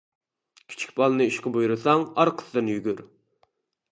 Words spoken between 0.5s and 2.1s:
كىچىك بالنى ئىشقا بۇيرۇساڭ